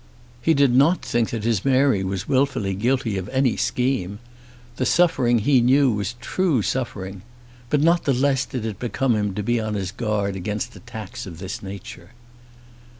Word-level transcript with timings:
He 0.41 0.55
did 0.55 0.73
not 0.73 1.03
think 1.03 1.29
that 1.29 1.43
his 1.43 1.63
Mary 1.63 2.03
was 2.03 2.27
wilfully 2.27 2.73
guilty 2.73 3.19
of 3.19 3.29
any 3.29 3.55
scheme. 3.55 4.17
The 4.77 4.85
suffering 4.87 5.37
he 5.37 5.61
knew 5.61 5.91
was 5.93 6.13
true 6.19 6.63
suffering. 6.63 7.21
But 7.69 7.81
not 7.81 8.05
the 8.05 8.11
less 8.15 8.45
did 8.47 8.65
it 8.65 8.79
become 8.79 9.15
him 9.15 9.35
to 9.35 9.43
be 9.43 9.59
on 9.59 9.75
his 9.75 9.91
guard 9.91 10.35
against 10.35 10.75
attacks 10.75 11.27
of 11.27 11.37
this 11.37 11.61
nature. 11.61 12.13